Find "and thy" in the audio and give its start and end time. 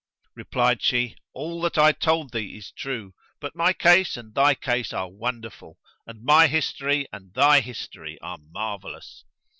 4.17-4.55, 7.13-7.59